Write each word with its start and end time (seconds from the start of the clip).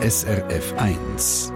SRF 0.00 0.74
1. 0.76 1.52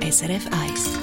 SRF 0.00 0.46
1. 0.50 0.98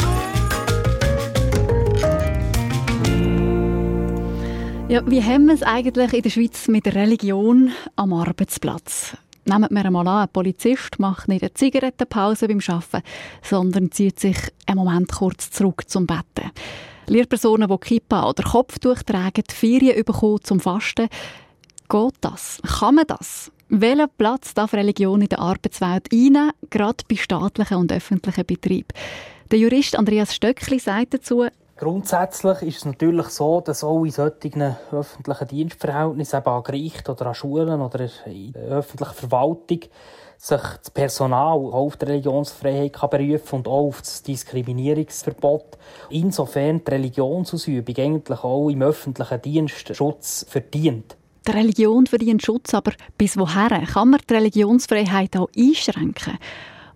Ja, 4.89 5.09
wie 5.09 5.23
haben 5.23 5.45
wir 5.45 5.53
es 5.53 5.63
eigentlich 5.63 6.11
in 6.11 6.21
der 6.23 6.29
Schweiz 6.29 6.67
mit 6.67 6.85
der 6.85 6.95
Religion 6.95 7.71
am 7.95 8.11
Arbeitsplatz? 8.11 9.15
Nehmen 9.45 9.69
wir 9.69 9.85
einmal 9.85 10.05
an, 10.09 10.23
ein 10.23 10.33
Polizist 10.33 10.99
macht 10.99 11.29
nicht 11.29 11.43
eine 11.43 11.53
Zigarettenpause 11.53 12.49
beim 12.49 12.59
Arbeiten, 12.67 13.07
sondern 13.41 13.91
zieht 13.93 14.19
sich 14.19 14.37
einen 14.65 14.79
Moment 14.79 15.13
kurz 15.13 15.49
zurück 15.49 15.87
zum 15.87 16.05
Betten. 16.05 16.51
Lehrpersonen, 17.07 17.69
die 17.69 17.77
Kippa 17.77 18.27
oder 18.27 18.43
Kopftuch 18.43 19.01
tragen, 19.03 19.43
die 19.49 19.53
Ferien 19.53 20.03
bekommen 20.03 20.43
zum 20.43 20.59
Fasten. 20.59 21.07
Geht 21.87 22.13
das? 22.21 22.61
Kann 22.79 22.95
man 22.95 23.05
das? 23.07 23.51
Welchen 23.69 24.09
Platz 24.17 24.53
darf 24.53 24.73
Religion 24.73 25.21
in 25.21 25.29
der 25.29 25.39
Arbeitswelt 25.39 26.11
einnehmen, 26.11 26.51
gerade 26.69 27.03
bei 27.09 27.15
staatlichen 27.15 27.77
und 27.77 27.91
öffentlichen 27.91 28.45
Betrieben? 28.45 28.87
Der 29.51 29.59
Jurist 29.59 29.97
Andreas 29.97 30.33
Stöckli 30.33 30.79
sagt 30.79 31.13
dazu, 31.13 31.45
Grundsätzlich 31.77 32.61
ist 32.61 32.77
es 32.77 32.85
natürlich 32.85 33.27
so, 33.27 33.59
dass 33.59 33.83
auch 33.83 34.05
in 34.05 34.11
solchen 34.11 34.75
öffentlichen 34.93 35.47
Dienstverhältnissen, 35.49 36.39
eben 36.39 36.47
an 36.47 36.63
Gerichten 36.63 37.11
oder 37.11 37.27
an 37.27 37.35
Schulen 37.35 37.81
oder 37.81 38.07
in 38.25 38.53
der 38.53 38.63
öffentlichen 38.63 39.13
Verwaltung, 39.13 39.81
sich 40.37 40.61
das 40.61 40.89
Personal 40.91 41.57
auf 41.57 41.97
die 41.97 42.05
Religionsfreiheit 42.05 42.93
kann 42.93 43.09
berufen 43.09 43.55
und 43.57 43.67
auch 43.67 43.87
auf 43.87 43.99
das 43.99 44.23
Diskriminierungsverbot. 44.23 45.77
Insofern 46.09 46.81
die 46.83 46.91
Religionsausübung 46.91 47.95
eigentlich 47.97 48.43
auch 48.43 48.69
im 48.69 48.81
öffentlichen 48.81 49.41
Dienst 49.41 49.95
Schutz 49.95 50.45
verdient. 50.47 51.17
Die 51.47 51.51
Religion 51.51 52.07
verdient 52.07 52.43
Schutz, 52.43 52.73
aber 52.73 52.93
bis 53.17 53.37
woher 53.37 53.69
kann 53.85 54.09
man 54.09 54.19
die 54.27 54.33
Religionsfreiheit 54.33 55.37
auch 55.37 55.49
einschränken? 55.55 56.39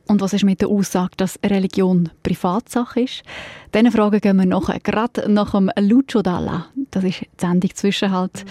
Und 0.07 0.21
was 0.21 0.33
ist 0.33 0.43
mit 0.43 0.59
der 0.59 0.69
Aussage, 0.69 1.11
dass 1.17 1.39
Religion 1.45 2.09
Privatsache 2.23 3.01
ist? 3.01 3.21
Diesen 3.75 3.91
Fragen 3.91 4.19
gehen 4.19 4.37
wir 4.37 4.47
nachher, 4.47 4.79
gerade 4.79 5.31
nach 5.31 5.51
dem 5.51 5.69
Lucio 5.79 6.23
Dalla. 6.23 6.65
Das 6.89 7.03
ist 7.03 7.21
die 7.21 7.27
Sendung 7.39 7.75
Zwischenhalt. 7.75 8.43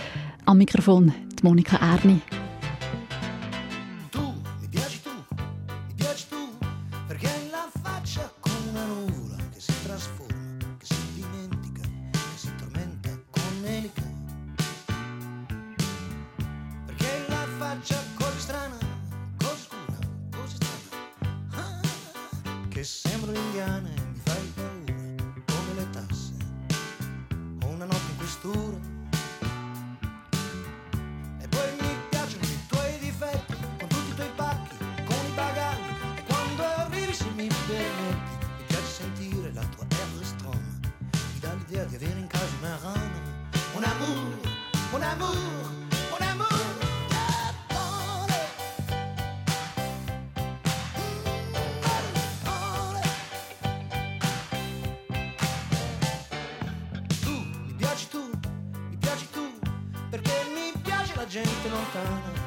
Am 0.45 0.59
Mikrofon 0.59 1.13
die 1.33 1.43
Monika 1.43 1.77
Erni. 1.79 2.21
di 41.89 41.95
avere 41.95 42.19
in 42.21 42.27
casa 42.27 42.55
una 42.61 42.79
rana. 42.83 43.27
Un 43.75 43.83
amour, 43.83 44.39
un 44.93 45.03
amour, 45.03 45.37
un 46.17 46.23
amour. 46.23 46.47
Tu, 57.23 57.31
mi 57.67 57.73
piaci 57.75 58.09
tu, 58.09 58.31
mi 58.91 58.97
piaci 58.97 59.31
tu, 59.31 59.59
perché 60.11 60.33
mi 60.55 60.79
piace 60.83 61.15
la 61.17 61.27
gente 61.27 61.69
lontana. 61.71 62.38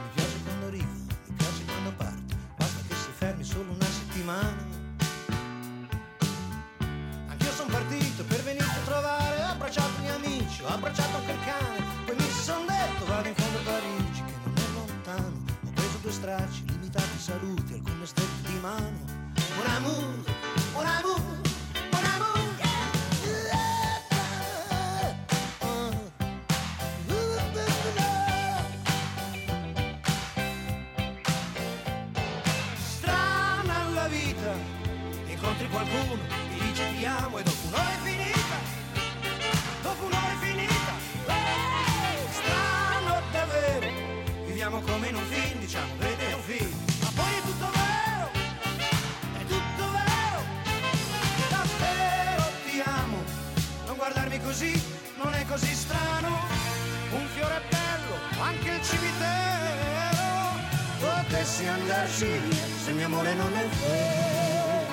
amore 63.21 63.33
non 63.35 63.53
è 63.55 63.67
vero. 63.67 64.89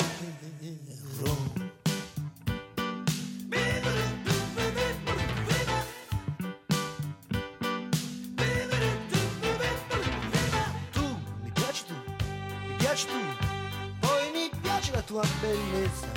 Tu 10.92 11.18
mi 11.42 11.50
piaci 11.52 11.84
tu, 11.86 11.94
mi 12.66 12.74
piaci 12.76 13.06
tu, 13.06 13.18
poi 14.00 14.30
mi 14.32 14.50
piace 14.60 14.92
la 14.92 15.02
tua 15.02 15.24
bellezza. 15.40 16.07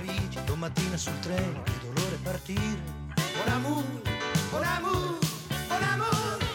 Parigi, 0.00 0.42
domattina 0.46 0.96
sul 0.96 1.18
treno, 1.18 1.62
che 1.62 1.72
dolore 1.82 2.16
partire. 2.22 2.80
Buon 3.34 3.48
amore, 3.48 3.84
buon 4.48 4.62
amore, 4.64 5.18
buon 5.68 5.82
amore. 5.82 6.46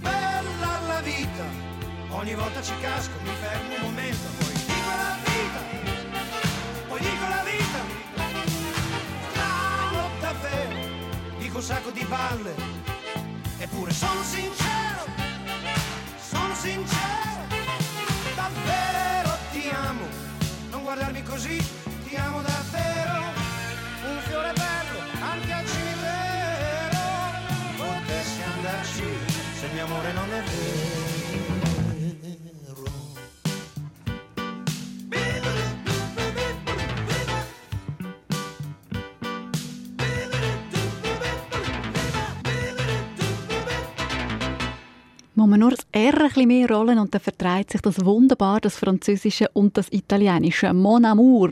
Bella 0.00 0.80
la 0.88 1.00
vita, 1.02 1.44
ogni 2.08 2.34
volta 2.34 2.60
ci 2.60 2.72
casco, 2.80 3.12
mi 3.22 3.30
fermo 3.40 3.74
un 3.74 3.80
momento, 3.82 4.28
poi 4.38 4.52
dico 4.52 4.90
la 4.96 5.16
vita, 5.22 5.60
poi 6.88 7.00
dico 7.00 7.28
la 7.28 7.44
vita. 7.44 7.80
La 9.36 9.90
lotta 9.92 10.32
vera, 10.42 11.38
dico 11.38 11.56
un 11.58 11.62
sacco 11.62 11.90
di 11.90 12.04
palle 12.04 12.67
pure, 13.78 13.92
sono 13.92 14.22
sincero, 14.24 15.04
sono 16.20 16.54
sincero, 16.54 17.46
davvero 18.34 19.30
ti 19.52 19.68
amo, 19.68 20.06
non 20.70 20.82
guardarmi 20.82 21.22
così, 21.22 21.56
ti 22.04 22.16
amo 22.16 22.42
davvero, 22.42 23.22
un 24.04 24.18
fiore 24.26 24.52
bello, 24.52 24.98
anche 25.20 25.52
al 25.52 25.66
cimitero, 25.66 27.04
potessi 27.76 28.42
andarci 28.42 29.04
se 29.60 29.66
il 29.66 29.72
mio 29.74 29.84
amore 29.84 30.12
non 30.12 30.32
è 30.32 30.42
vero. 30.42 30.97
Muss 45.38 45.48
man 45.48 45.60
nur 45.60 45.70
das 45.70 45.86
R 45.92 46.20
ein 46.20 46.28
bisschen 46.28 46.48
mehr 46.48 46.68
rollen 46.68 46.98
und 46.98 47.14
dann 47.14 47.20
vertreibt 47.20 47.70
sich 47.70 47.80
das 47.80 48.04
wunderbar, 48.04 48.60
das 48.60 48.76
Französische 48.76 49.48
und 49.52 49.76
das 49.76 49.86
Italienische. 49.92 50.72
Mon 50.72 51.04
Amour 51.04 51.50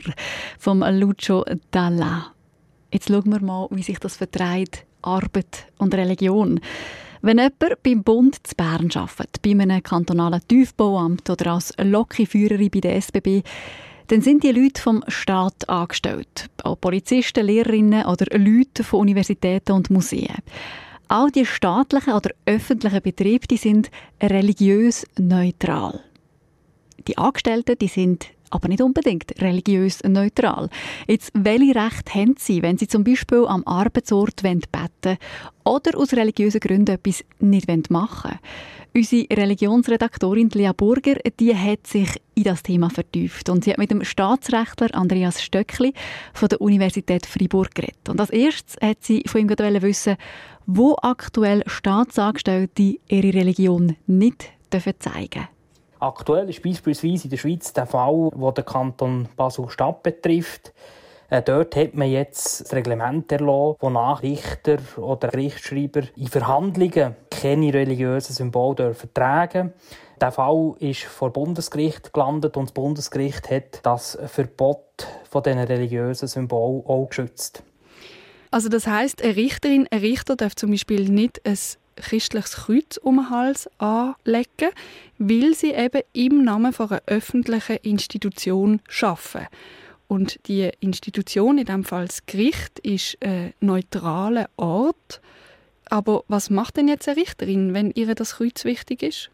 vom 0.59 0.83
Lucio 0.83 1.45
Dalla. 1.71 2.33
Jetzt 2.91 3.07
schauen 3.07 3.31
wir 3.31 3.41
mal, 3.41 3.67
wie 3.71 3.83
sich 3.83 3.97
das 3.99 4.17
vertreibt, 4.17 4.85
Arbeit 5.01 5.67
und 5.77 5.95
Religion. 5.95 6.59
Wenn 7.21 7.37
jemand 7.37 7.81
beim 7.81 8.03
Bund 8.03 8.35
zu 8.45 8.55
Bern 8.55 8.89
arbeitet, 8.93 9.41
bei 9.41 9.51
einem 9.51 9.81
kantonalen 9.81 10.41
Tiefbauamt 10.45 11.29
oder 11.29 11.53
als 11.53 11.73
Lokführerin 11.81 12.69
bei 12.69 12.81
der 12.81 12.97
SBB, 12.97 13.41
dann 14.07 14.21
sind 14.21 14.43
die 14.43 14.51
Leute 14.51 14.81
vom 14.81 15.01
Staat 15.07 15.67
angestellt. 15.69 16.49
Auch 16.63 16.79
Polizisten, 16.79 17.45
Lehrerinnen 17.45 18.05
oder 18.05 18.37
Leute 18.37 18.83
von 18.83 18.99
Universitäten 18.99 19.71
und 19.71 19.89
Museen. 19.89 20.35
All 21.07 21.31
die 21.31 21.45
staatlichen 21.45 22.13
oder 22.13 22.31
öffentlichen 22.45 23.01
Betriebe 23.01 23.47
die 23.47 23.57
sind 23.57 23.89
religiös 24.21 25.05
neutral. 25.17 26.01
Die 27.07 27.17
Angestellten 27.17 27.77
die 27.79 27.87
sind 27.87 28.27
aber 28.49 28.67
nicht 28.67 28.81
unbedingt 28.81 29.41
religiös 29.41 30.03
neutral. 30.03 30.69
Jetzt, 31.07 31.31
welche 31.33 31.75
Rechte 31.75 32.13
haben 32.13 32.35
sie, 32.37 32.61
wenn 32.61 32.77
sie 32.77 32.87
zum 32.87 33.03
Beispiel 33.03 33.45
am 33.45 33.63
Arbeitsort 33.65 34.41
beten 34.41 35.17
oder 35.65 35.97
aus 35.97 36.13
religiösen 36.13 36.59
Gründen 36.59 36.95
etwas 36.95 37.23
nicht 37.39 37.67
machen 37.89 38.31
wollen? 38.31 38.39
Unsere 38.97 39.27
Religionsredaktorin 39.31 40.49
Lea 40.49 40.71
Burger 40.75 41.17
die 41.39 41.55
hat 41.55 41.85
sich 41.85 42.09
in 42.33 42.45
das 42.45 42.63
Thema 42.63 42.89
vertieft 42.89 43.47
und 43.47 43.63
sie 43.63 43.69
hat 43.69 43.77
mit 43.77 43.91
dem 43.91 44.03
Staatsrechtler 44.03 44.87
Andreas 44.95 45.39
Stöckli 45.39 45.93
von 46.33 46.49
der 46.49 46.59
Universität 46.61 47.27
Freiburg 47.27 47.75
geredet. 47.75 48.09
Und 48.09 48.19
als 48.19 48.31
erstes 48.31 48.75
hat 48.81 49.03
sie 49.03 49.21
von 49.27 49.41
ihm 49.41 49.49
wissen, 49.49 50.17
wo 50.65 50.97
aktuell 50.99 51.61
Staatsangestellte 51.67 52.95
ihre 53.07 53.33
Religion 53.35 53.95
nicht 54.07 54.49
zeigen 54.71 55.29
dürfen. 55.29 55.47
Aktuell 55.99 56.49
ist 56.49 56.63
beispielsweise 56.63 57.25
in 57.25 57.29
der 57.29 57.37
Schweiz 57.37 57.71
der 57.73 57.85
Fall, 57.85 58.31
der 58.35 58.51
den 58.51 58.65
Kanton 58.65 59.29
Basel-Stadt 59.37 60.01
betrifft. 60.01 60.73
Äh, 61.29 61.41
dort 61.41 61.75
hat 61.75 61.93
man 61.93 62.09
jetzt 62.09 62.61
das 62.61 62.73
Reglement 62.73 63.29
erlassen, 63.31 63.75
wonach 63.79 64.23
Richter 64.23 64.77
oder 64.97 65.27
Gerichtsschreiber 65.27 66.03
in 66.15 66.27
Verhandlungen 66.27 67.15
keine 67.29 67.73
religiösen 67.73 68.33
Symbole 68.33 68.75
dürfen 68.75 69.13
tragen 69.13 69.73
Der 70.21 70.31
Fall 70.31 70.75
ist 70.79 71.03
vor 71.03 71.33
Bundesgericht 71.33 72.13
gelandet 72.13 72.55
und 72.55 72.69
das 72.69 72.73
Bundesgericht 72.73 73.51
hat 73.51 73.81
das 73.83 74.17
Verbot 74.27 75.07
von 75.29 75.43
diesen 75.43 75.59
religiösen 75.59 76.27
Symbolen 76.27 76.85
auch 76.85 77.07
geschützt. 77.09 77.61
Also 78.49 78.69
das 78.69 78.87
heißt, 78.87 79.21
eine 79.21 79.35
Richterin, 79.35 79.87
ein 79.91 79.99
Richter 79.99 80.37
darf 80.37 80.55
zum 80.55 80.71
Beispiel 80.71 81.09
nicht 81.09 81.41
ein 81.45 81.57
christliches 81.97 82.53
Kreuz 82.53 82.97
um 82.97 83.17
den 83.17 83.29
Hals 83.29 83.69
anlegen, 83.79 84.71
weil 85.17 85.53
sie 85.53 85.73
eben 85.73 86.03
im 86.13 86.45
Namen 86.45 86.71
von 86.71 86.89
einer 86.89 87.01
öffentlichen 87.07 87.77
Institution 87.77 88.79
arbeiten. 89.01 89.47
Und 90.07 90.39
die 90.47 90.71
Institution, 90.79 91.57
in 91.57 91.65
diesem 91.65 91.83
Fall 91.83 92.07
das 92.07 92.25
Gericht, 92.25 92.79
ist 92.79 93.17
ein 93.21 93.53
neutraler 93.59 94.49
Ort. 94.55 95.21
Aber 95.89 96.23
was 96.27 96.49
macht 96.49 96.77
denn 96.77 96.87
jetzt 96.87 97.07
eine 97.07 97.17
Richterin, 97.17 97.73
wenn 97.73 97.91
ihr 97.91 98.13
das 98.15 98.35
Kreuz 98.35 98.63
wichtig 98.65 99.03
ist? 99.03 99.29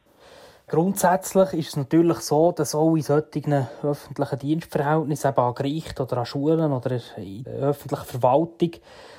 Grundsätzlich 0.67 1.53
ist 1.53 1.69
es 1.69 1.75
natürlich 1.75 2.19
so, 2.19 2.53
dass 2.53 2.73
auch 2.73 2.95
in 2.95 3.01
solchen 3.01 3.67
öffentlichen 3.83 4.39
Dienstverhältnissen, 4.39 5.29
eben 5.29 5.39
an 5.39 5.53
Gerichten 5.53 6.01
oder 6.01 6.17
an 6.17 6.25
Schulen 6.25 6.71
oder 6.71 6.99
in 7.17 7.43
der 7.43 7.53
öffentlichen 7.55 8.05
Verwaltung, 8.05 8.71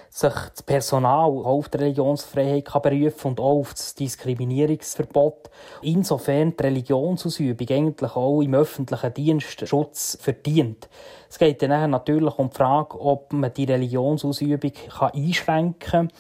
sich 0.08 0.32
das 0.32 0.62
Personal 0.62 1.29
auf 1.29 1.69
die 1.69 1.79
Religionsfreiheit 1.79 2.64
kann 2.67 2.82
berufen 2.82 3.29
und 3.29 3.41
auch 3.41 3.58
auf 3.58 3.75
das 3.75 3.94
Diskriminierungsverbot. 3.96 5.50
Insofern 5.82 6.56
die 6.56 6.62
Religionsausübung 6.62 7.69
eigentlich 7.69 8.14
auch 8.14 8.41
im 8.41 8.55
öffentlichen 8.55 9.12
Dienst 9.12 9.69
Schutz 9.69 10.17
verdient. 10.20 10.88
Es 11.29 11.38
geht 11.38 11.62
dann 11.62 11.91
natürlich 11.91 12.38
um 12.38 12.49
die 12.49 12.56
Frage, 12.56 13.00
ob 13.00 13.32
man 13.32 13.52
die 13.52 13.64
Religionsausübung 13.64 14.73
einschränken 15.00 15.79
kann. 15.81 16.12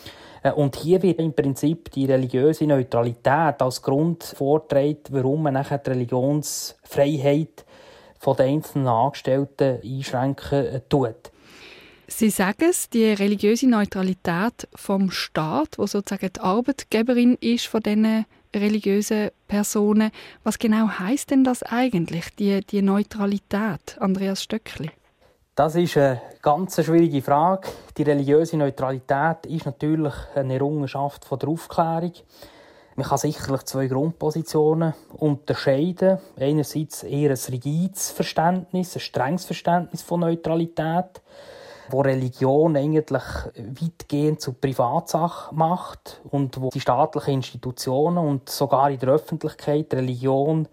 Äh, 0.44 0.52
und 0.52 0.76
hier 0.76 1.02
wird 1.02 1.18
im 1.18 1.32
Prinzip 1.32 1.90
die 1.90 2.04
religiöse 2.04 2.66
Neutralität 2.66 3.60
als 3.60 3.82
Grund 3.82 4.22
vorgetragen, 4.22 4.98
warum 5.10 5.42
man 5.42 5.54
nachher 5.54 5.78
die 5.78 5.90
Religionsfreiheit 5.90 7.64
von 8.20 8.36
den 8.36 8.54
einzelnen 8.56 8.86
Angestellten 8.86 9.80
einschränken 9.82 10.66
äh, 10.66 10.80
tut. 10.88 11.32
Sie 12.06 12.30
sagen 12.30 12.66
es, 12.70 12.90
die 12.90 13.12
religiöse 13.12 13.66
Neutralität 13.66 14.68
vom 14.74 15.10
Staat, 15.10 15.78
wo 15.78 15.86
sozusagen 15.86 16.30
die 16.32 16.40
Arbeitgeberin 16.40 17.36
ist 17.40 17.66
von 17.66 17.80
diesen 17.80 18.26
religiösen 18.54 19.30
Personen. 19.48 20.10
Was 20.44 20.58
genau 20.58 20.88
heißt 20.88 21.30
denn 21.30 21.44
das 21.44 21.62
eigentlich, 21.62 22.26
die, 22.38 22.60
die 22.60 22.82
Neutralität, 22.82 23.96
Andreas 23.98 24.42
Stöckli? 24.42 24.90
Das 25.56 25.76
ist 25.76 25.96
eine 25.96 26.20
ganz 26.42 26.84
schwierige 26.84 27.22
Frage. 27.22 27.68
Die 27.96 28.02
religiöse 28.02 28.56
Neutralität 28.56 29.46
ist 29.46 29.66
natürlich 29.66 30.12
eine 30.34 30.54
Errungenschaft 30.54 31.30
der 31.30 31.48
Aufklärung. 31.48 32.12
Man 32.96 33.06
kann 33.06 33.18
sicherlich 33.18 33.62
zwei 33.62 33.86
Grundpositionen 33.86 34.94
unterscheiden. 35.16 36.18
Einerseits 36.36 37.04
eher 37.04 37.30
ein 37.30 37.38
rigides 37.52 38.10
Verständnis, 38.10 38.96
ein 38.96 39.00
strenges 39.00 39.44
Verständnis 39.44 40.02
von 40.02 40.20
Neutralität 40.20 41.22
wo 41.90 42.00
Religion 42.00 42.76
eigentlich 42.78 43.22
weitgehend 43.56 44.40
zu 44.40 44.54
Privatsache 44.54 45.54
macht 45.54 46.22
und 46.30 46.58
wo 46.58 46.70
die 46.70 46.80
staatlichen 46.80 47.34
Institutionen 47.34 48.18
und 48.18 48.48
sogar 48.48 48.90
in 48.90 48.98
der 48.98 49.10
Öffentlichkeit 49.10 49.92
Religion 49.92 50.66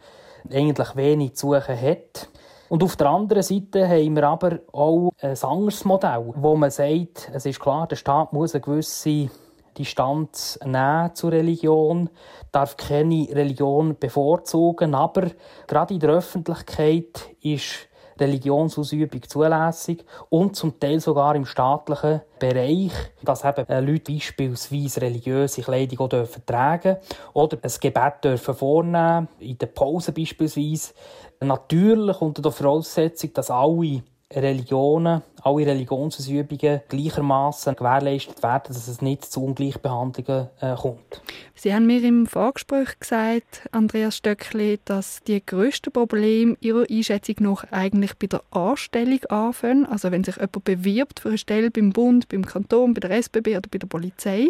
eigentlich 0.49 0.95
wenig 0.95 1.35
zu 1.35 1.51
suchen 1.51 1.79
hat. 1.79 2.29
Und 2.71 2.83
auf 2.83 2.95
der 2.95 3.09
anderen 3.09 3.43
Seite 3.43 3.85
haben 3.85 4.15
wir 4.15 4.23
aber 4.29 4.59
auch 4.71 5.11
ein 5.21 5.35
anderes 5.43 5.83
Modell, 5.83 6.31
wo 6.37 6.55
man 6.55 6.71
sagt, 6.71 7.29
es 7.33 7.45
ist 7.45 7.59
klar, 7.59 7.85
der 7.85 7.97
Staat 7.97 8.31
muss 8.31 8.55
eine 8.55 8.61
gewisse 8.61 9.29
Distanz 9.77 10.57
nehmen 10.63 11.13
zur 11.13 11.33
Religion, 11.33 12.09
darf 12.53 12.77
keine 12.77 13.27
Religion 13.29 13.97
bevorzugen, 13.99 14.95
aber 14.95 15.31
gerade 15.67 15.95
in 15.95 15.99
der 15.99 16.11
Öffentlichkeit 16.11 17.35
ist 17.41 17.89
Religionsausübung 18.19 19.21
zulässig 19.27 20.03
und 20.29 20.55
zum 20.55 20.79
Teil 20.79 20.99
sogar 20.99 21.35
im 21.35 21.45
staatlichen 21.45 22.21
Bereich, 22.39 22.91
dass 23.23 23.43
eben 23.43 23.67
äh, 23.67 23.79
Leute 23.81 24.11
beispielsweise 24.11 25.01
religiöse 25.01 25.61
Kleidung 25.61 25.99
auch 25.99 26.09
dürfen 26.09 26.45
tragen 26.45 26.97
oder 27.33 27.57
ein 27.61 27.71
Gebet 27.79 28.23
dürfen 28.23 28.55
vornehmen, 28.55 29.27
in 29.39 29.57
der 29.57 29.67
Pause 29.67 30.11
beispielsweise. 30.11 30.93
Natürlich 31.39 32.21
unter 32.21 32.41
der 32.41 32.51
Voraussetzung, 32.51 33.33
dass 33.33 33.49
alle 33.49 34.03
Religionen, 34.33 35.23
alle 35.43 35.65
Religionsausübungen 35.65 36.81
gleichermaßen 36.87 37.75
gewährleistet 37.75 38.41
werden, 38.43 38.73
dass 38.73 38.87
es 38.87 39.01
nicht 39.01 39.25
zu 39.25 39.43
Ungleichbehandlungen 39.43 40.47
äh, 40.59 40.75
kommt. 40.75 41.21
Sie 41.55 41.73
haben 41.73 41.85
mir 41.85 42.03
im 42.03 42.27
Vorgespräch 42.27 42.99
gesagt, 42.99 43.67
Andreas 43.71 44.17
Stöckli, 44.17 44.79
dass 44.85 45.21
die 45.23 45.45
grössten 45.45 45.91
Probleme 45.91 46.55
Ihrer 46.61 46.85
Einschätzung 46.89 47.35
nach 47.39 47.65
eigentlich 47.71 48.15
bei 48.17 48.27
der 48.27 48.41
Anstellung 48.51 49.23
anfangen. 49.25 49.85
Also 49.85 50.11
wenn 50.11 50.23
sich 50.23 50.37
jemand 50.37 50.63
bewirbt 50.63 51.19
für 51.19 51.29
eine 51.29 51.37
Stelle 51.37 51.71
beim 51.71 51.91
Bund, 51.91 52.29
beim 52.29 52.45
Kanton, 52.45 52.93
bei 52.93 52.99
der 52.99 53.11
SBB 53.11 53.57
oder 53.57 53.69
bei 53.69 53.77
der 53.77 53.87
Polizei 53.87 54.49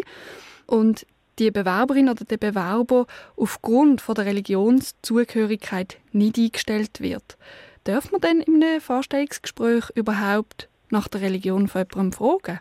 und 0.66 1.06
die 1.38 1.50
Bewerberin 1.50 2.08
oder 2.08 2.24
der 2.24 2.36
Bewerber 2.36 3.06
aufgrund 3.36 4.00
von 4.00 4.14
der 4.14 4.26
Religionszugehörigkeit 4.26 5.98
nicht 6.12 6.38
eingestellt 6.38 7.00
wird. 7.00 7.36
Darf 7.84 8.12
man 8.12 8.20
denn 8.20 8.40
in 8.40 8.62
einem 8.62 8.80
Vorstellungsgespräch 8.80 9.90
überhaupt 9.94 10.68
nach 10.92 11.08
der 11.08 11.22
Religion 11.22 11.68
von 11.68 11.86
jemandem 11.90 12.12
fragen? 12.12 12.60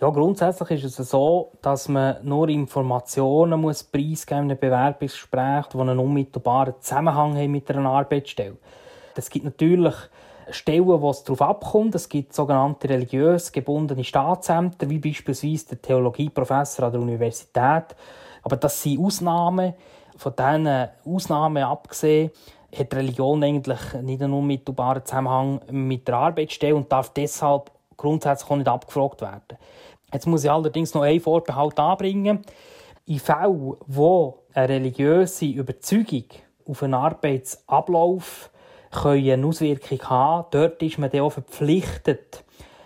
Ja, 0.00 0.10
grundsätzlich 0.10 0.84
ist 0.84 0.98
es 0.98 1.10
so, 1.10 1.52
dass 1.62 1.88
man 1.88 2.16
nur 2.24 2.48
Informationen 2.48 3.60
muss 3.60 3.84
preisgeben 3.84 4.44
in 4.44 4.50
einem 4.50 4.58
Bewerbungsgespräch, 4.58 5.66
die 5.66 5.78
einen 5.78 5.98
unmittelbaren 6.00 6.74
Zusammenhang 6.80 7.36
haben 7.36 7.52
mit 7.52 7.70
einer 7.70 7.88
Arbeitsstelle. 7.88 8.56
Es 9.14 9.30
gibt 9.30 9.44
natürlich 9.44 9.94
Stellen, 10.50 10.86
wo 10.86 11.10
es 11.10 11.22
darauf 11.22 11.42
abkommt. 11.42 11.94
Es 11.94 12.08
gibt 12.08 12.34
sogenannte 12.34 12.88
religiös 12.88 13.52
gebundene 13.52 14.02
Staatsämter, 14.02 14.90
wie 14.90 14.98
beispielsweise 14.98 15.68
der 15.68 15.82
Theologieprofessor 15.82 16.86
an 16.86 16.92
der 16.92 17.00
Universität. 17.00 17.94
Aber 18.42 18.56
das 18.56 18.82
sind 18.82 18.98
Ausnahmen. 18.98 19.74
Von 20.16 20.34
diesen 20.36 20.88
Ausnahmen 21.04 21.62
abgesehen 21.62 22.30
hat 22.76 22.94
Religion 22.94 23.42
eigentlich 23.44 23.80
nicht 24.02 24.22
einen 24.22 24.32
unmittelbaren 24.32 25.04
Zusammenhang 25.04 25.60
mit 25.70 26.08
der 26.08 26.16
Arbeitsstelle 26.16 26.74
und 26.74 26.90
darf 26.90 27.12
deshalb 27.12 27.70
grundsätzlich 27.96 28.50
auch 28.50 28.56
nicht 28.56 28.68
abgefragt 28.68 29.20
werden. 29.20 29.58
Jetzt 30.12 30.26
muss 30.26 30.44
ich 30.44 30.50
allerdings 30.50 30.94
noch 30.94 31.02
einen 31.02 31.20
Vorbehalt 31.20 31.78
anbringen. 31.78 32.42
In 33.06 33.18
Fällen, 33.18 33.74
wo 33.86 34.38
eine 34.54 34.68
religiöse 34.68 35.46
Überzeugung 35.46 36.24
auf 36.66 36.82
einen 36.82 36.94
Arbeitsablauf 36.94 38.50
eine 38.92 39.46
Auswirkung 39.46 40.02
haben 40.02 40.46
dort 40.50 40.82
ist 40.82 40.98
man 40.98 41.10
dann 41.10 41.22
auch 41.22 41.30
verpflichtet, 41.30 42.44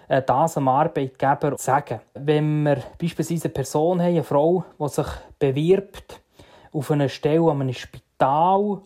äh, 0.09 0.23
das 0.23 0.57
am 0.57 0.69
Arbeitgeber 0.69 1.57
zu 1.57 1.65
sagen. 1.65 2.01
Wenn 2.15 2.63
wir 2.63 2.83
beispielsweise 3.01 3.47
eine 3.47 3.55
Person 3.55 4.01
haben, 4.01 4.11
eine 4.11 4.23
Frau, 4.23 4.65
die 4.79 4.89
sich 4.89 5.07
bewirbt 5.39 6.21
auf 6.73 6.91
einer 6.91 7.09
Stelle 7.09 7.51
an 7.51 7.63
einem 7.63 7.73
Spital 7.73 8.06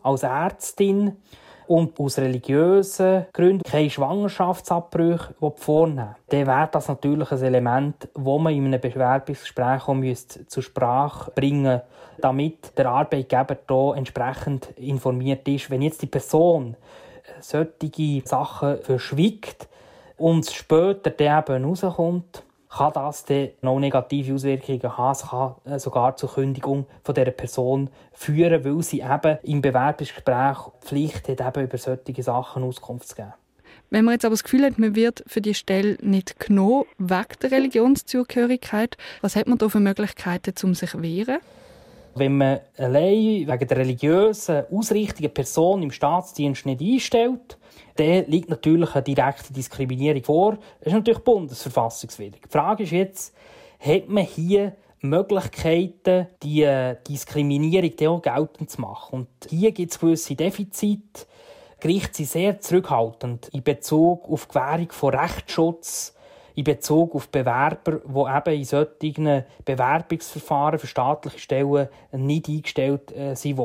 als 0.02 0.22
Ärztin 0.22 1.16
und 1.66 2.00
aus 2.00 2.18
religiösen 2.18 3.26
Gründen 3.32 3.62
keine 3.62 3.88
Schwangerschaftsabbrüche 3.90 5.34
vornehmen 5.54 6.16
dann 6.28 6.46
wäre 6.46 6.68
das 6.72 6.88
natürlich 6.88 7.30
ein 7.30 7.42
Element, 7.42 8.08
das 8.12 8.24
man 8.24 8.52
in 8.52 8.66
einem 8.66 8.80
Bewerbungsgespräch 8.80 10.48
zur 10.48 10.62
Sprache 10.64 11.30
bringen 11.30 11.62
müsste, 11.62 11.86
damit 12.20 12.76
der 12.76 12.86
Arbeitgeber 12.86 13.56
hier 13.68 13.94
entsprechend 13.96 14.70
informiert 14.76 15.46
ist. 15.46 15.70
Wenn 15.70 15.82
jetzt 15.82 16.02
die 16.02 16.06
Person 16.06 16.76
solche 17.40 18.22
Sachen 18.24 18.78
verschwiegt 18.82 19.68
und 20.16 20.44
es 20.44 20.52
später 20.52 21.10
dann 21.10 21.44
eben 21.44 21.64
rauskommt, 21.64 22.42
kann 22.70 22.92
das 22.92 23.24
dann 23.24 23.48
noch 23.62 23.80
negative 23.80 24.34
Auswirkungen 24.34 24.96
haben. 24.96 25.12
Es 25.12 25.22
kann 25.28 25.54
äh, 25.64 25.78
sogar 25.78 26.16
zur 26.16 26.32
Kündigung 26.32 26.86
von 27.02 27.14
dieser 27.14 27.32
Person 27.32 27.90
führen, 28.12 28.64
weil 28.64 28.82
sie 28.82 29.00
eben 29.00 29.38
im 29.42 29.60
Bewerbungsgespräch 29.60 30.58
Pflicht 30.80 31.28
hat, 31.28 31.40
eben 31.40 31.64
über 31.66 31.78
solche 31.78 32.22
Sachen 32.22 32.62
Auskunft 32.62 33.08
zu 33.08 33.16
geben. 33.16 33.34
Wenn 33.90 34.04
man 34.04 34.12
jetzt 34.12 34.24
aber 34.24 34.34
das 34.34 34.44
Gefühl 34.44 34.64
hat, 34.64 34.78
man 34.78 34.94
wird 34.94 35.24
für 35.26 35.40
die 35.40 35.54
Stelle 35.54 35.96
nicht 36.00 36.38
genommen 36.38 36.84
wegen 36.98 37.26
der 37.42 37.50
Religionszugehörigkeit, 37.50 38.96
was 39.20 39.34
hat 39.34 39.48
man 39.48 39.58
da 39.58 39.68
für 39.68 39.80
Möglichkeiten, 39.80 40.54
um 40.62 40.74
sich 40.74 40.90
zu 40.90 41.02
wehren? 41.02 41.40
Wenn 42.14 42.38
man 42.38 42.60
allein 42.76 43.46
wegen 43.46 43.68
der 43.68 43.76
religiösen 43.76 44.64
Ausrichtung 44.72 45.18
eine 45.18 45.28
Person 45.28 45.82
im 45.82 45.90
Staatsdienst 45.90 46.66
nicht 46.66 46.80
einstellt, 46.80 47.58
dann 47.96 48.26
liegt 48.26 48.50
natürlich 48.50 48.94
eine 48.94 49.02
direkte 49.02 49.52
Diskriminierung 49.52 50.24
vor. 50.24 50.58
Das 50.80 50.88
ist 50.88 50.92
natürlich 50.94 51.20
bundesverfassungswidrig. 51.20 52.42
Die 52.42 52.48
Frage 52.48 52.82
ist 52.82 52.92
jetzt, 52.92 53.34
hat 53.78 54.08
man 54.08 54.24
hier 54.24 54.74
Möglichkeiten, 55.00 56.26
die 56.42 56.62
äh, 56.62 56.96
Diskriminierung 57.08 57.92
auch 58.06 58.22
geltend 58.22 58.70
zu 58.70 58.80
machen? 58.80 59.20
Und 59.20 59.28
hier 59.48 59.72
gibt 59.72 59.92
es 59.92 59.98
gewisse 59.98 60.34
Defizite. 60.34 61.26
Gerichte 61.78 62.16
sind 62.16 62.28
sehr 62.28 62.60
zurückhaltend 62.60 63.48
in 63.48 63.62
Bezug 63.62 64.28
auf 64.28 64.46
die 64.46 64.52
Gewährung 64.52 64.92
von 64.92 65.14
Rechtsschutz 65.14 66.14
in 66.54 66.64
Bezug 66.64 67.14
auf 67.14 67.28
Bewerber, 67.28 68.00
die 68.04 68.50
eben 68.50 68.58
in 68.58 68.64
solchen 68.64 69.44
Bewerbungsverfahren 69.64 70.78
für 70.78 70.86
staatliche 70.86 71.38
Stellen 71.38 71.88
nicht 72.12 72.48
eingestellt 72.48 73.12
äh, 73.16 73.34
sind. 73.34 73.58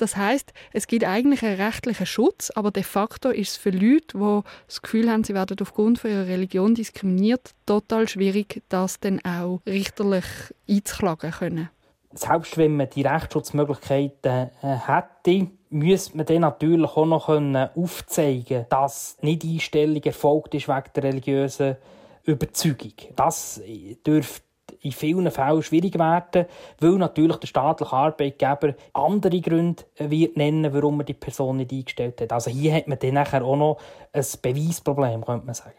Das 0.00 0.16
heißt, 0.16 0.54
es 0.72 0.86
gibt 0.86 1.04
eigentlich 1.04 1.42
einen 1.42 1.60
rechtlichen 1.60 2.06
Schutz, 2.06 2.50
aber 2.54 2.70
de 2.70 2.82
facto 2.82 3.28
ist 3.28 3.50
es 3.50 3.56
für 3.58 3.68
Leute, 3.68 4.16
die 4.16 4.40
das 4.66 4.80
Gefühl 4.80 5.10
haben, 5.10 5.24
sie 5.24 5.34
werden 5.34 5.58
aufgrund 5.60 6.02
ihrer 6.04 6.26
Religion 6.26 6.74
diskriminiert, 6.74 7.50
total 7.66 8.08
schwierig, 8.08 8.62
das 8.70 8.98
dann 8.98 9.20
auch 9.26 9.60
richterlich 9.66 10.24
einzuklagen 10.66 11.32
können. 11.32 11.68
Selbst 12.12 12.58
wenn 12.58 12.76
man 12.76 12.90
die 12.90 13.02
Rechtsschutzmöglichkeiten 13.02 14.50
äh, 14.62 14.76
hätte, 14.86 15.48
müsste 15.70 16.16
man 16.16 16.26
dann 16.26 16.40
natürlich 16.40 16.90
auch 16.96 17.06
noch 17.06 17.28
aufzeigen 17.28 18.66
dass 18.68 19.16
nicht 19.20 19.44
Einstellung 19.44 20.02
erfolgt 20.02 20.54
ist 20.54 20.68
wegen 20.68 20.90
der 20.94 21.02
religiösen 21.04 21.76
Überzeugung. 22.24 22.92
Das 23.14 23.60
dürfte 24.04 24.42
in 24.82 24.92
vielen 24.92 25.30
Fällen 25.30 25.62
schwierig 25.62 25.98
werden, 25.98 26.46
weil 26.80 26.92
natürlich 26.92 27.36
der 27.36 27.46
staatliche 27.46 27.92
Arbeitgeber 27.92 28.74
andere 28.92 29.40
Gründe 29.40 29.84
wird 29.98 30.36
nennen, 30.36 30.72
warum 30.72 31.00
er 31.00 31.04
die 31.04 31.14
Person 31.14 31.58
nicht 31.58 31.72
eingestellt 31.72 32.20
hat. 32.20 32.32
Also 32.32 32.50
hier 32.50 32.74
hat 32.74 32.88
man 32.88 32.98
dann 32.98 33.18
auch 33.18 33.56
noch 33.56 33.78
ein 34.12 34.24
Beweisproblem, 34.42 35.24
könnte 35.24 35.46
man 35.46 35.54
sagen. 35.54 35.74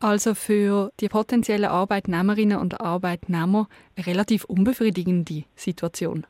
Also 0.00 0.34
für 0.34 0.90
die 0.98 1.08
potenziellen 1.08 1.70
Arbeitnehmerinnen 1.70 2.58
und 2.58 2.80
Arbeitnehmer 2.80 3.68
eine 3.96 4.06
relativ 4.06 4.44
unbefriedigende 4.44 5.44
Situation. 5.54 6.26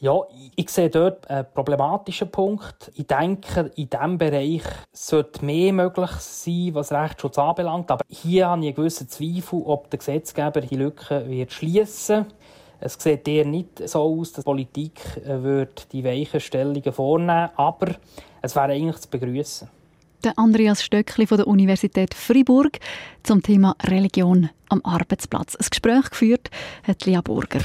Ja, 0.00 0.18
ich 0.56 0.70
sehe 0.70 0.88
dort 0.90 1.28
einen 1.30 1.46
problematischen 1.54 2.30
Punkt. 2.30 2.90
Ich 2.94 3.06
denke, 3.06 3.70
in 3.76 3.90
diesem 3.90 4.18
Bereich 4.18 4.62
sollte 4.92 5.44
mehr 5.44 5.72
möglich 5.72 6.10
sein, 6.10 6.74
was 6.74 6.90
Rechtsschutz 6.90 7.38
anbelangt. 7.38 7.90
Aber 7.90 8.02
hier 8.08 8.48
habe 8.48 8.62
ich 8.62 8.68
einen 8.68 8.74
gewissen 8.74 9.08
Zweifel, 9.08 9.62
ob 9.64 9.90
der 9.90 9.98
Gesetzgeber 9.98 10.62
die 10.62 10.76
Lücke 10.76 11.28
wird 11.28 11.52
schließen 11.52 12.26
es 12.80 12.96
sieht 12.98 13.28
eher 13.28 13.44
nicht 13.44 13.86
so 13.88 14.00
aus, 14.00 14.32
dass 14.32 14.44
die 14.44 14.50
Politik 14.50 15.00
äh, 15.26 15.66
die 15.92 16.02
Weichenstellungen 16.02 16.92
vornehmen 16.92 17.50
Aber 17.56 17.94
es 18.40 18.56
wäre 18.56 18.72
eigentlich 18.72 18.98
zu 18.98 19.10
begrüßen. 19.10 19.68
Der 20.22 20.38
Andreas 20.38 20.82
Stöckli 20.82 21.26
von 21.26 21.38
der 21.38 21.46
Universität 21.46 22.12
Fribourg 22.12 22.78
zum 23.22 23.42
Thema 23.42 23.74
Religion 23.82 24.50
am 24.68 24.82
Arbeitsplatz. 24.84 25.56
Ein 25.56 25.66
Gespräch 25.70 26.10
geführt 26.10 26.50
hat 26.86 27.06
Lia 27.06 27.22
Burger. 27.22 27.60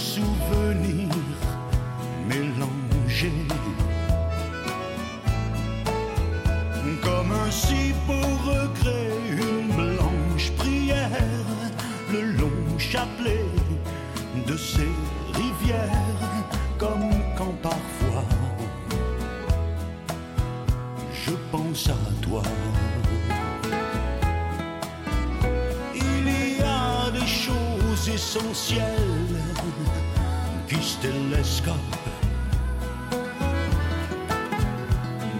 Souvenirs 0.00 1.08
mélangés. 2.26 3.46
Comme 7.02 7.32
un 7.32 7.50
si 7.50 7.92
beau 8.06 8.28
regret, 8.50 9.10
une 9.30 9.68
blanche 9.76 10.50
prière, 10.56 11.60
le 12.12 12.22
long 12.32 12.78
chapelet 12.78 13.44
de 14.46 14.56
ces 14.56 14.92
rivières, 15.34 16.34
comme 16.78 17.10
quand 17.36 17.54
parfois 17.62 18.24
je 21.24 21.32
pense 21.52 21.88
à 21.88 22.22
toi. 22.22 22.42
Il 25.94 26.30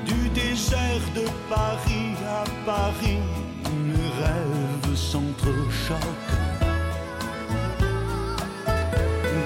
du 0.07 0.29
désert 0.29 1.03
de 1.17 1.25
Paris 1.49 2.15
à 2.25 2.45
Paris, 2.65 3.19
mes 3.87 4.09
rêves 4.23 4.95
s'entrechoquent. 4.95 5.99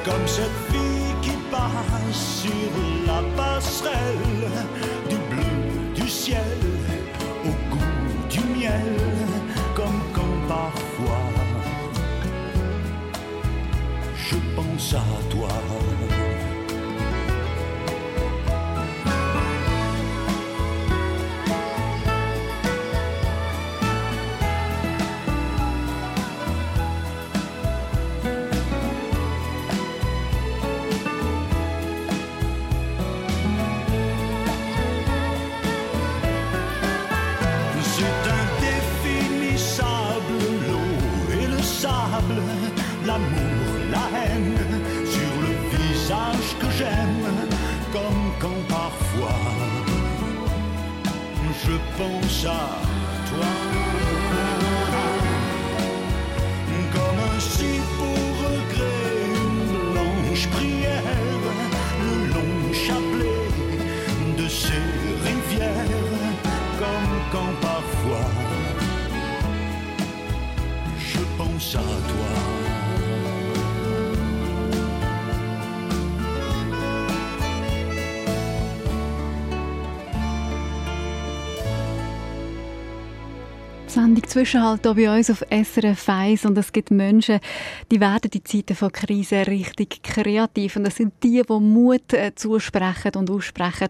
Comme 0.05 0.27
cette 0.27 0.59
fille 0.71 1.15
qui 1.23 1.37
passe 1.51 2.43
sur 2.43 2.73
la 3.07 3.23
passerelle 3.37 4.51
du 5.09 5.17
bleu 5.17 5.95
du 5.95 6.07
ciel 6.07 6.59
au 7.47 7.75
goût 7.75 8.29
du 8.29 8.41
miel, 8.59 8.99
comme 9.75 10.01
quand 10.13 10.47
parfois 10.47 11.25
je 14.15 14.37
pense 14.57 14.95
à 14.95 15.31
toi. 15.31 15.49
L'amour, 43.07 43.69
la 43.91 44.05
haine 44.19 44.59
sur 45.15 45.33
le 45.45 45.53
visage 45.77 46.49
que 46.61 46.69
j'aime, 46.79 47.27
comme 47.93 48.25
quand 48.41 48.63
parfois 48.69 49.41
je 51.67 51.77
pense 51.97 52.45
à 52.47 52.69
toi. 53.29 53.53
Comme 56.95 57.21
un 57.35 57.41
si 57.41 57.73
beau 57.97 58.19
regret, 58.45 59.25
une 59.35 59.93
blanche 59.93 60.47
prière, 60.49 61.47
le 62.05 62.15
long 62.35 62.73
chapelet 62.73 63.49
de 64.39 64.47
ces 64.49 64.85
rivières, 65.27 66.33
comme 66.79 67.15
quand 67.33 67.55
parfois 67.61 67.74
à 71.79 71.81
toi. 71.81 72.55
Sendung 83.87 84.27
Zwischenhalt 84.27 84.83
hier 84.83 84.95
bei 84.95 85.17
uns 85.17 85.31
auf 85.31 85.45
SRF 85.51 86.09
1 86.09 86.47
und 86.47 86.59
es 86.59 86.73
gibt 86.73 86.91
Menschen, 86.91 87.39
die 87.93 88.01
werden 88.01 88.29
die 88.29 88.43
Zeiten 88.43 88.75
von 88.75 88.91
Krise 88.91 89.47
richtig 89.47 90.03
kreativ 90.03 90.75
und 90.75 90.85
das 90.85 90.97
sind 90.97 91.15
die, 91.23 91.43
die 91.49 91.61
Mut 91.61 92.13
äh, 92.13 92.35
zusprechen 92.35 93.13
und 93.15 93.31
aussprechen 93.31 93.89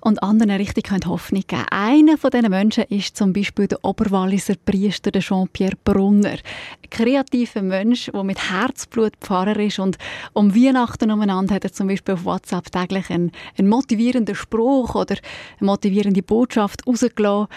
und 0.00 0.22
anderen 0.22 0.50
richtig 0.52 0.84
können 0.84 1.06
Hoffnung 1.06 1.44
geben 1.46 1.66
Einer 1.70 2.16
von 2.16 2.30
diesen 2.30 2.50
Menschen 2.50 2.84
ist 2.84 3.16
zum 3.16 3.32
Beispiel 3.32 3.66
der 3.66 3.84
Oberwalliser 3.84 4.54
Priester 4.64 5.10
der 5.10 5.22
Jean-Pierre 5.22 5.76
Brunner. 5.84 6.30
Ein 6.30 6.90
kreativer 6.90 7.62
Mensch, 7.62 8.10
der 8.12 8.24
mit 8.24 8.50
Herzblut 8.50 9.12
Pfarrer 9.20 9.58
ist 9.58 9.78
und 9.78 9.98
um 10.32 10.54
Weihnachten 10.54 11.10
umeinander 11.10 11.54
hat 11.54 11.64
er 11.64 11.72
zum 11.72 11.88
Beispiel 11.88 12.14
auf 12.14 12.24
WhatsApp 12.24 12.70
täglich 12.72 13.10
einen, 13.10 13.32
einen 13.58 13.68
motivierenden 13.68 14.34
Spruch 14.34 14.94
oder 14.94 15.16
eine 15.58 15.66
motivierende 15.66 16.22
Botschaft 16.22 16.86
rausgelassen. 16.86 17.48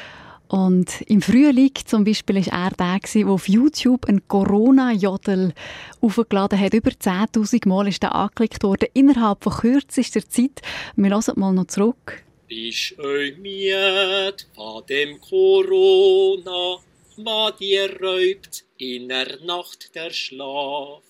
Und 0.53 1.01
im 1.07 1.21
Frühling 1.21 1.71
zum 1.85 2.03
Beispiel 2.03 2.37
ist 2.37 2.49
er 2.49 2.69
der, 2.71 2.99
der 2.99 3.27
auf 3.27 3.49
YouTube 3.49 4.05
einen 4.05 4.27
Corona-Jodel 4.27 5.53
aufgeladen 5.99 6.59
hat. 6.59 6.75
Über 6.75 6.91
10'000 6.91 7.67
Mal 7.67 7.87
ist 7.87 8.03
er 8.03 8.13
angeklickt 8.13 8.61
worden, 8.61 8.89
innerhalb 8.93 9.43
von 9.43 9.53
kürzester 9.53 10.21
Zeit. 10.29 10.61
Wir 10.95 11.09
hören 11.09 11.33
mal 11.37 11.53
noch 11.53 11.65
zurück. 11.65 12.22
Miet 12.49 14.47
von 14.55 14.85
dem 14.87 15.19
Corona, 15.19 16.77
was 17.17 17.57
dir 17.57 17.99
räubt 18.01 18.65
in 18.77 19.09
der 19.09 19.39
Nacht 19.43 19.95
der 19.95 20.11
Schlaf. 20.11 21.03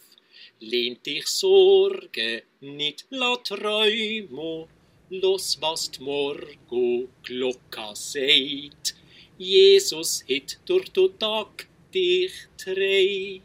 lehnt 0.64 1.06
dich 1.06 1.28
Sorge 1.28 2.44
nicht 2.62 3.06
la 3.10 3.36
Träumo, 3.38 4.68
los 5.10 5.58
was 5.62 5.92
morgo 6.00 7.08
Glocka 7.24 7.94
seht. 7.96 8.96
Jesus 9.38 10.24
het 10.28 10.60
durch 10.66 10.90
den 10.90 11.18
Tag 11.20 11.68
dich 11.94 12.32
treit. 12.58 13.42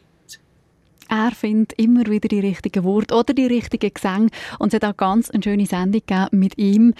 Er 1.09 1.31
findet 1.31 1.73
immer 1.77 2.05
wieder 2.05 2.27
die 2.27 2.39
richtigen 2.39 2.83
Worte 2.83 3.15
oder 3.15 3.33
die 3.33 3.47
richtigen 3.47 3.93
Gesänge. 3.93 4.29
Und 4.59 4.73
es 4.73 4.75
hat 4.75 4.85
auch 4.85 4.97
ganz 4.97 5.29
eine 5.31 5.43
schöne 5.43 5.65
Sendung 5.65 6.03
mit 6.31 6.57
ihm 6.57 6.93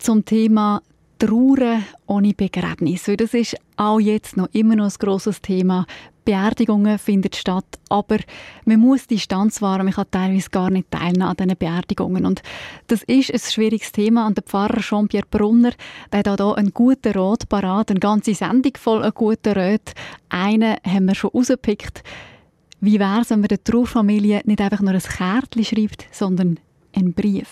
zum 0.00 0.24
Thema 0.24 0.82
Trauern 1.18 1.84
ohne 2.06 2.32
Begräbnis. 2.32 3.06
Weil 3.06 3.16
das 3.16 3.34
ist 3.34 3.56
auch 3.76 4.00
jetzt 4.00 4.36
noch 4.36 4.48
immer 4.52 4.76
noch 4.76 4.86
ein 4.86 4.98
grosses 4.98 5.40
Thema. 5.40 5.86
Beerdigungen 6.24 6.98
finden 6.98 7.32
statt, 7.32 7.78
aber 7.88 8.18
man 8.64 8.78
muss 8.80 9.06
Distanz 9.06 9.60
wahren. 9.62 9.84
Man 9.84 9.94
kann 9.94 10.06
teilweise 10.10 10.50
gar 10.50 10.70
nicht 10.70 10.90
teilnehmen 10.90 11.22
an 11.22 11.36
diesen 11.36 11.56
Beerdigungen. 11.56 12.24
Und 12.24 12.42
das 12.86 13.02
ist 13.02 13.32
ein 13.32 13.38
schwieriges 13.38 13.90
Thema. 13.92 14.26
Und 14.26 14.36
der 14.36 14.44
Pfarrer 14.44 14.80
Jean-Pierre 14.80 15.26
Brunner 15.30 15.72
der 16.12 16.20
hat 16.20 16.28
auch 16.28 16.36
hier 16.36 16.58
einen 16.58 16.72
guten 16.72 17.12
Rat 17.12 17.48
parat, 17.48 17.90
eine 17.90 18.00
ganze 18.00 18.34
Sendung 18.34 18.72
voll 18.76 19.10
guter 19.12 19.56
Rat. 19.56 19.94
Einen 20.28 20.76
haben 20.84 21.06
wir 21.06 21.14
schon 21.14 21.30
rausgepickt. 21.30 22.02
Wie 22.80 22.98
wäre 22.98 23.20
es, 23.22 23.30
wenn 23.30 23.40
man 23.40 23.48
der 23.48 23.62
Trauerfamilie 23.62 24.42
nicht 24.44 24.60
einfach 24.60 24.80
nur 24.80 24.92
ein 24.92 25.00
Kärtchen 25.00 25.64
schreibt, 25.64 26.06
sondern 26.12 26.60
einen 26.94 27.12
Brief? 27.12 27.48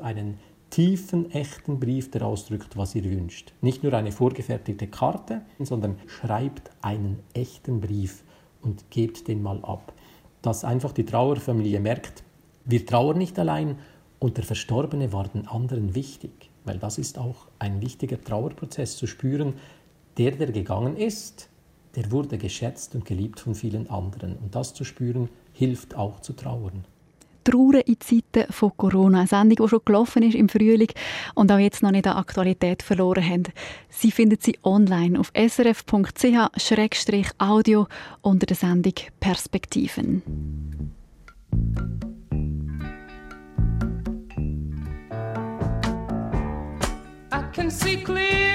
Einen 0.00 0.38
tiefen, 0.74 1.30
echten 1.30 1.78
Brief, 1.78 2.10
der 2.10 2.26
ausdrückt, 2.26 2.76
was 2.76 2.96
ihr 2.96 3.04
wünscht. 3.04 3.52
Nicht 3.60 3.84
nur 3.84 3.94
eine 3.94 4.10
vorgefertigte 4.10 4.88
Karte, 4.88 5.42
sondern 5.60 6.00
schreibt 6.08 6.72
einen 6.82 7.20
echten 7.32 7.80
Brief 7.80 8.24
und 8.60 8.90
gebt 8.90 9.28
den 9.28 9.40
mal 9.40 9.64
ab. 9.64 9.92
Dass 10.42 10.64
einfach 10.64 10.90
die 10.90 11.04
Trauerfamilie 11.04 11.78
merkt, 11.78 12.24
wir 12.64 12.84
trauern 12.84 13.18
nicht 13.18 13.38
allein 13.38 13.78
und 14.18 14.36
der 14.36 14.42
Verstorbene 14.42 15.12
war 15.12 15.28
den 15.28 15.46
anderen 15.46 15.94
wichtig. 15.94 16.50
Weil 16.64 16.80
das 16.80 16.98
ist 16.98 17.18
auch 17.18 17.46
ein 17.60 17.80
wichtiger 17.80 18.20
Trauerprozess, 18.20 18.96
zu 18.96 19.06
spüren, 19.06 19.54
der, 20.18 20.32
der 20.32 20.50
gegangen 20.50 20.96
ist, 20.96 21.50
der 21.94 22.10
wurde 22.10 22.36
geschätzt 22.36 22.96
und 22.96 23.04
geliebt 23.04 23.38
von 23.38 23.54
vielen 23.54 23.88
anderen. 23.90 24.38
Und 24.38 24.56
das 24.56 24.74
zu 24.74 24.82
spüren, 24.82 25.28
hilft 25.52 25.94
auch 25.94 26.18
zu 26.18 26.32
trauern. 26.32 26.84
Trauern 27.44 27.82
in 27.86 28.00
Zeiten 28.00 28.50
von 28.52 28.72
Corona. 28.76 29.18
Eine 29.20 29.28
Sendung, 29.28 29.64
die 29.64 29.68
schon 29.68 29.80
gelaufen 29.84 30.22
ist 30.22 30.34
im 30.34 30.48
Frühling 30.48 30.88
und 31.34 31.52
auch 31.52 31.58
jetzt 31.58 31.82
noch 31.82 31.90
nicht 31.90 32.06
an 32.06 32.16
Aktualität 32.16 32.82
verloren 32.82 33.28
hat. 33.28 33.52
Sie 33.88 34.10
finden 34.10 34.38
sie 34.40 34.58
online 34.62 35.20
auf 35.20 35.30
srf.ch-audio 35.36 35.86
unter 38.22 38.46
der 38.46 38.56
Sendung 38.56 38.94
Perspektiven. 39.20 40.22
I 47.32 47.42
can 47.52 47.70
see 47.70 47.96
clearly 47.96 48.53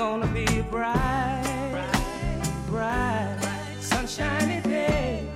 gonna 0.00 0.26
be 0.28 0.46
a 0.58 0.62
bright, 0.62 1.92
bright, 2.68 3.36
sunshiny 3.80 4.62
day. 4.62 5.28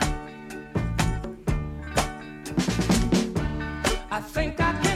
I 4.10 4.20
think 4.20 4.58
I 4.58 4.72
can 4.82 4.93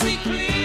I 0.00 0.14
can 0.22 0.57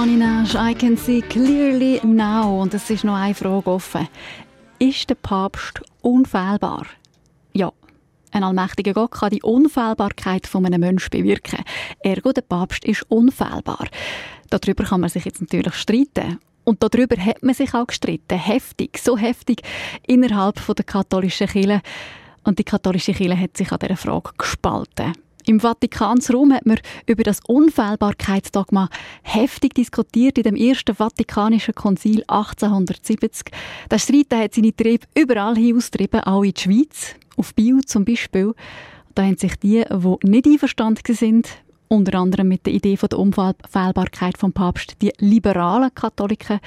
Johnny 0.00 0.16
Nash, 0.16 0.54
I 0.54 0.72
can 0.72 0.96
see 0.96 1.20
clearly 1.20 2.00
now. 2.02 2.62
Und 2.62 2.72
es 2.72 2.88
ist 2.88 3.04
noch 3.04 3.16
eine 3.16 3.34
Frage 3.34 3.66
offen. 3.66 4.08
Ist 4.78 5.10
der 5.10 5.14
Papst 5.16 5.82
unfehlbar? 6.00 6.86
Ja. 7.52 7.70
Ein 8.32 8.42
allmächtiger 8.42 8.94
Gott 8.94 9.10
kann 9.10 9.28
die 9.28 9.42
Unfehlbarkeit 9.42 10.46
von 10.46 10.64
einem 10.64 10.80
Menschen 10.80 11.10
bewirken. 11.10 11.62
Ergo, 12.02 12.32
der 12.32 12.40
Papst 12.40 12.86
ist 12.86 13.02
unfehlbar. 13.10 13.88
Darüber 14.48 14.84
kann 14.84 15.02
man 15.02 15.10
sich 15.10 15.26
jetzt 15.26 15.42
natürlich 15.42 15.74
streiten. 15.74 16.38
Und 16.64 16.82
darüber 16.82 17.22
hat 17.22 17.42
man 17.42 17.54
sich 17.54 17.74
auch 17.74 17.86
gestritten. 17.86 18.38
Heftig, 18.38 18.96
so 18.96 19.18
heftig 19.18 19.60
innerhalb 20.06 20.64
der 20.64 20.84
katholischen 20.86 21.46
Kirche. 21.46 21.82
Und 22.44 22.58
die 22.58 22.64
katholische 22.64 23.12
Kirche 23.12 23.38
hat 23.38 23.54
sich 23.54 23.70
an 23.70 23.78
dieser 23.78 23.98
Frage 23.98 24.30
gespalten. 24.38 25.12
Im 25.46 25.60
Vatikansraum 25.60 26.52
hat 26.52 26.66
man 26.66 26.78
über 27.06 27.22
das 27.22 27.40
Unfehlbarkeitsdogma 27.46 28.88
heftig 29.22 29.74
diskutiert 29.74 30.38
in 30.38 30.44
dem 30.44 30.56
ersten 30.56 30.94
Vatikanischen 30.94 31.74
Konzil 31.74 32.22
1870. 32.28 33.50
Der 33.90 33.98
Streit 33.98 34.32
der 34.32 34.38
hat 34.40 34.54
seine 34.54 34.74
Triebe 34.74 35.06
überall 35.14 35.56
hin 35.56 35.76
austrieben, 35.76 36.20
auch 36.20 36.42
in 36.42 36.52
die 36.52 36.60
Schweiz, 36.60 37.14
auf 37.36 37.54
Bio 37.54 37.80
zum 37.86 38.04
Beispiel. 38.04 38.54
Da 39.14 39.22
haben 39.24 39.38
sich 39.38 39.56
die, 39.56 39.84
die 39.88 40.28
nicht 40.28 40.46
einverstanden 40.46 41.14
sind, 41.14 41.48
unter 41.88 42.18
anderem 42.18 42.48
mit 42.48 42.66
der 42.66 42.72
Idee 42.72 42.96
der 42.96 43.18
Unfehlbarkeit 43.18 44.38
vom 44.38 44.52
Papst, 44.52 44.96
die 45.02 45.12
liberalen 45.18 45.92
Katholiken, 45.94 46.60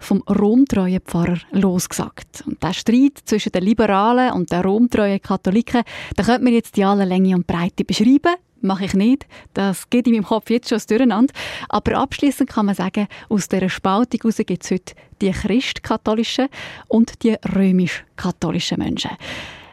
vom 0.00 0.22
romtreuen 0.22 1.00
Pfarrer 1.00 1.38
losgesagt. 1.52 2.42
Und 2.46 2.62
der 2.62 2.72
Streit 2.72 3.18
zwischen 3.24 3.52
den 3.52 3.62
liberalen 3.62 4.32
und 4.32 4.50
den 4.50 4.62
romtreuen 4.62 5.20
Katholiken, 5.22 5.82
da 6.16 6.24
könnte 6.24 6.42
man 6.42 6.54
jetzt 6.54 6.76
die 6.76 6.84
alle 6.84 7.04
Länge 7.04 7.36
und 7.36 7.46
Breite 7.46 7.84
beschreiben. 7.84 8.34
Mache 8.62 8.86
ich 8.86 8.94
nicht. 8.94 9.26
Das 9.54 9.88
geht 9.88 10.06
in 10.06 10.14
meinem 10.14 10.24
Kopf 10.24 10.50
jetzt 10.50 10.68
schon 10.68 10.80
durcheinander. 10.86 11.32
Aber 11.68 11.96
abschließend 11.96 12.50
kann 12.50 12.66
man 12.66 12.74
sagen, 12.74 13.06
aus 13.28 13.48
dieser 13.48 13.70
Spaltung 13.70 14.20
heraus 14.20 14.36
gibt 14.36 14.64
es 14.64 14.70
heute 14.70 14.94
die 15.22 15.30
christkatholischen 15.30 16.48
und 16.88 17.22
die 17.22 17.36
römisch-katholischen 17.54 18.78
Menschen. 18.78 19.12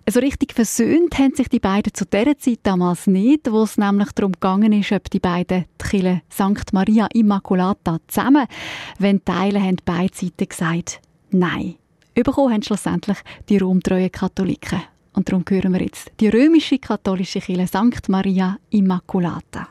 So 0.10 0.22
richtig 0.22 0.54
versöhnt 0.54 1.20
haben 1.20 1.36
sich 1.36 1.50
die 1.50 1.60
beiden 1.60 1.94
zu 1.94 2.06
dieser 2.06 2.38
Zeit 2.38 2.60
damals 2.64 3.08
nicht, 3.08 3.52
wo 3.52 3.64
es 3.64 3.78
nämlich 3.78 4.10
darum 4.14 4.32
gegangen 4.32 4.72
ist, 4.72 4.94
ob 4.94 5.10
die 5.10 5.20
beiden 5.20 5.66
die 5.82 5.86
Kirche 5.86 6.22
St. 6.32 6.72
Maria 6.72 7.08
Immaculata 7.14 7.98
zusammen 8.08 8.48
wenn 9.00 9.26
teilen, 9.26 9.62
haben 9.62 9.78
beide 9.84 10.16
Seiten 10.16 10.48
gesagt, 10.48 11.02
nein. 11.32 11.76
Überkommen 12.16 12.54
haben 12.54 12.64
schlussendlich 12.64 13.18
die 13.50 13.58
romtreuen 13.58 14.10
Katholiken. 14.10 14.82
Und 15.12 15.28
darum 15.28 15.44
hören 15.50 15.74
wir 15.74 15.82
jetzt 15.82 16.10
die 16.22 16.30
römische 16.30 16.80
katholische 16.80 17.42
Kirche 17.42 17.68
St. 17.68 18.08
Maria 18.08 18.58
Immaculata. 18.70 19.68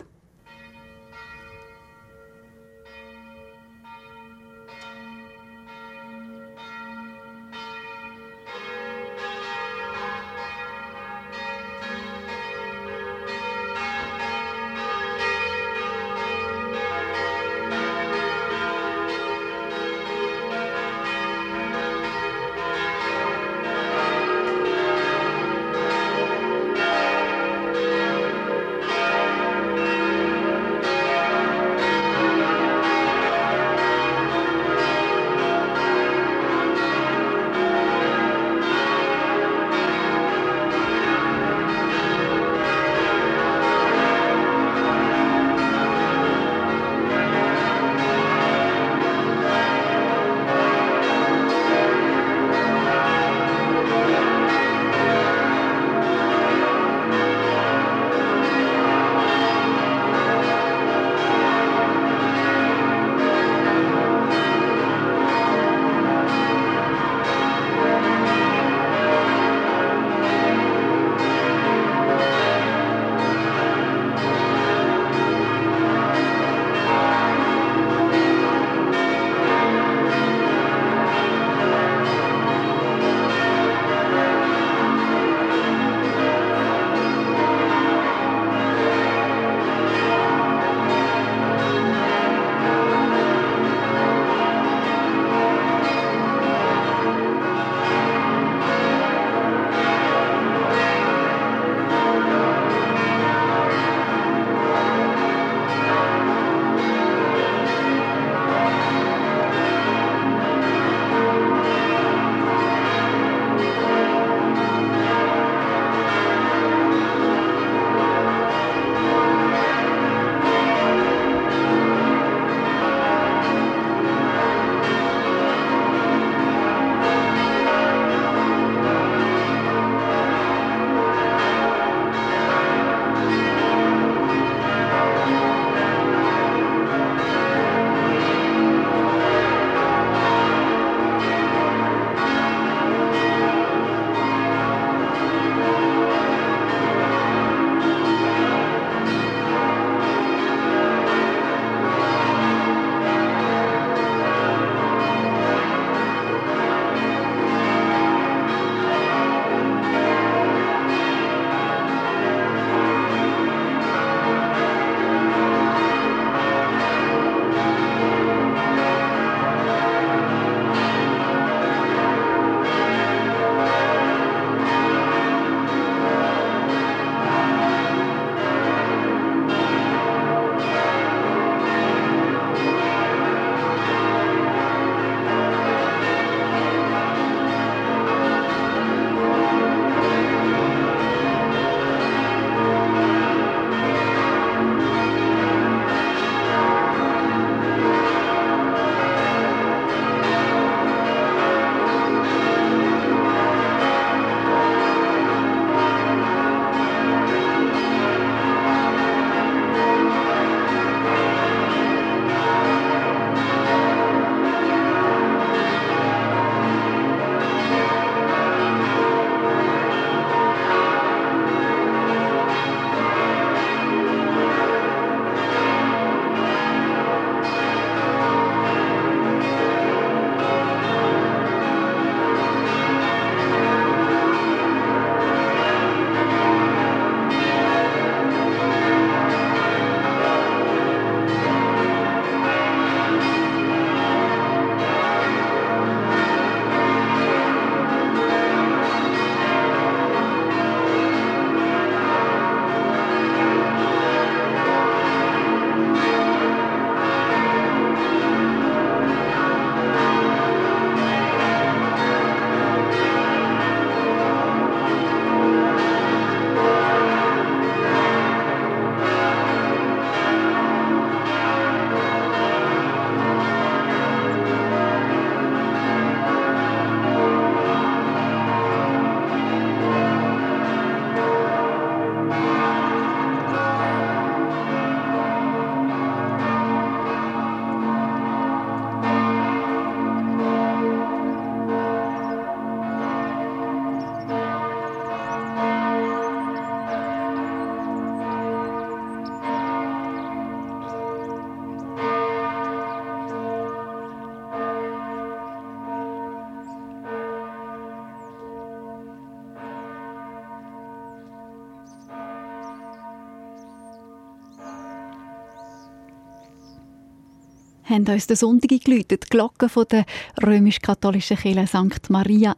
Haben 317.96 318.14
uns 318.14 318.26
den 318.26 318.36
Sonntag 318.36 318.70
geläutet, 318.84 319.24
die 319.24 319.28
Glocken 319.30 319.70
der 319.90 320.04
römisch-katholischen 320.42 321.36
Kirche 321.36 321.66
St. 321.66 322.10
Maria 322.10 322.56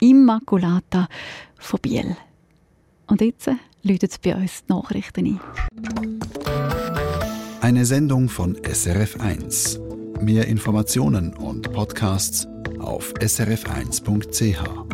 Immaculata 0.00 1.08
von 1.58 1.80
Biel. 1.80 2.16
Und 3.06 3.20
jetzt 3.20 3.50
läutet 3.82 4.10
es 4.10 4.18
bei 4.18 4.34
uns 4.34 4.64
die 4.64 4.72
Nachrichten 4.72 5.26
ein. 5.26 5.40
Eine 7.60 7.84
Sendung 7.84 8.28
von 8.28 8.56
SRF1. 8.56 9.80
Mehr 10.20 10.46
Informationen 10.48 11.34
und 11.34 11.72
Podcasts 11.72 12.46
auf 12.78 13.12
srf1.ch. 13.14 14.85